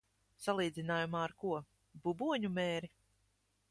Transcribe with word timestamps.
Salīdzinājumā 0.45 1.23
ar 1.27 1.37
ko? 1.45 1.53
Buboņu 2.09 2.55
mēri? 2.61 2.95